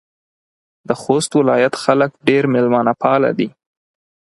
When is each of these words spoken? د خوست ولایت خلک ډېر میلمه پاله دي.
د 0.87 0.89
خوست 1.01 1.31
ولایت 1.39 1.73
خلک 1.83 2.11
ډېر 2.27 2.43
میلمه 2.53 2.93
پاله 3.01 3.31
دي. 3.37 3.49